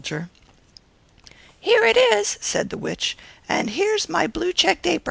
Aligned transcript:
"Here 0.01 0.29
it 1.85 1.95
is," 1.95 2.33
replied 2.41 2.71
the 2.71 2.77
witch; 2.79 3.15
"and 3.47 3.69
here 3.69 3.93
is 3.93 4.09
my 4.09 4.25
blue 4.25 4.51
checked 4.51 4.87
apron." 4.87 4.99